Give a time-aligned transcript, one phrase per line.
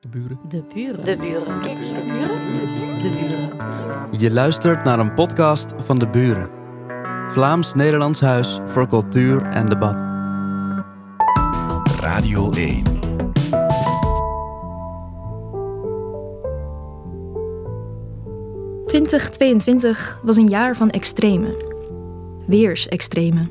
[0.00, 0.38] De buren.
[0.48, 1.04] De buren.
[1.04, 1.62] De buren.
[1.62, 3.02] De buren.
[3.02, 4.20] De buren.
[4.20, 6.50] Je luistert naar een podcast van De Buren.
[7.26, 10.00] Vlaams-Nederlands Huis voor Cultuur en Debat.
[12.00, 12.84] Radio 1.
[18.86, 21.56] ...2022 was een jaar van extreme.
[22.46, 23.48] Weersextreme.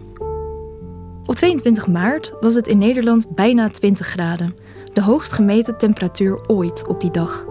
[1.26, 4.67] Op 22 maart was het in Nederland bijna 20 graden.
[4.94, 7.46] De hoogst gemeten temperatuur ooit op die dag.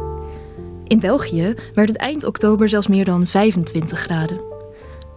[0.84, 4.40] In België werd het eind oktober zelfs meer dan 25 graden.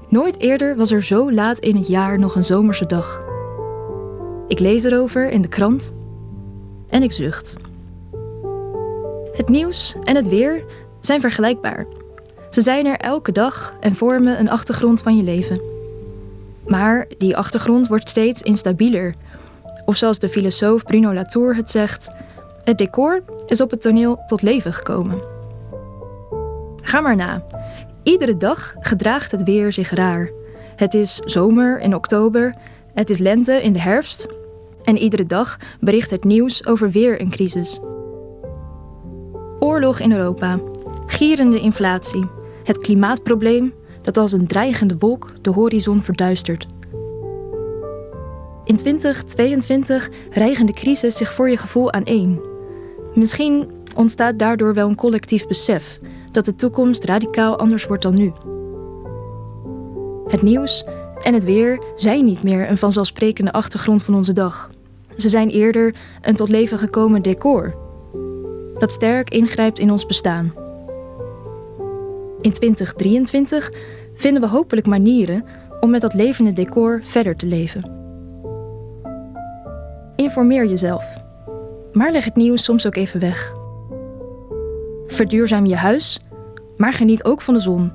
[0.09, 3.21] Nooit eerder was er zo laat in het jaar nog een zomerse dag.
[4.47, 5.93] Ik lees erover in de krant
[6.89, 7.55] en ik zucht.
[9.33, 10.63] Het nieuws en het weer
[10.99, 11.85] zijn vergelijkbaar.
[12.49, 15.61] Ze zijn er elke dag en vormen een achtergrond van je leven.
[16.67, 19.13] Maar die achtergrond wordt steeds instabieler.
[19.89, 22.09] Of zoals de filosoof Bruno Latour het zegt:
[22.63, 25.21] het decor is op het toneel tot leven gekomen.
[26.81, 27.43] Ga maar na.
[28.03, 30.29] Iedere dag gedraagt het weer zich raar.
[30.75, 32.55] Het is zomer in oktober,
[32.93, 34.27] het is lente in de herfst.
[34.83, 37.79] En iedere dag bericht het nieuws over weer een crisis.
[39.59, 40.59] Oorlog in Europa,
[41.05, 42.29] gierende inflatie,
[42.63, 46.67] het klimaatprobleem dat als een dreigende wolk de horizon verduistert.
[48.69, 52.41] In 2022 rijgen de crisis zich voor je gevoel aaneen.
[53.13, 55.99] Misschien ontstaat daardoor wel een collectief besef
[56.31, 58.31] dat de toekomst radicaal anders wordt dan nu.
[60.27, 60.85] Het nieuws
[61.21, 64.71] en het weer zijn niet meer een vanzelfsprekende achtergrond van onze dag.
[65.17, 67.75] Ze zijn eerder een tot leven gekomen decor
[68.73, 70.53] dat sterk ingrijpt in ons bestaan.
[72.41, 73.71] In 2023
[74.13, 75.45] vinden we hopelijk manieren
[75.79, 77.98] om met dat levende decor verder te leven.
[80.29, 81.05] Informeer jezelf,
[81.93, 83.53] maar leg het nieuws soms ook even weg.
[85.07, 86.19] Verduurzaam je huis,
[86.75, 87.91] maar geniet ook van de zon.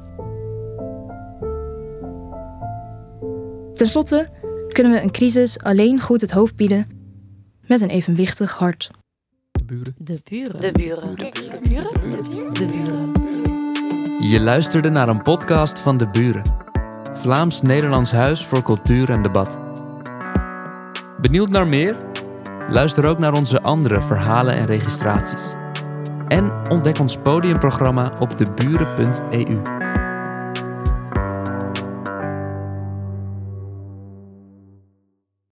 [3.75, 4.28] Ten slotte
[4.69, 6.86] kunnen we een crisis alleen goed het hoofd bieden
[7.66, 8.91] met een evenwichtig hart.
[9.50, 9.94] De buren.
[9.98, 10.60] De buren.
[10.60, 11.16] De buren.
[11.16, 11.30] De
[11.69, 12.53] buren.
[12.53, 13.12] De buren.
[14.30, 16.42] Je luisterde naar een podcast van De Buren.
[17.12, 19.59] Vlaams-Nederlands Huis voor Cultuur en Debat.
[21.20, 22.12] Benieuwd naar meer?
[22.69, 25.52] Luister ook naar onze andere verhalen en registraties.
[26.28, 29.84] En ontdek ons podiumprogramma op deburen.eu.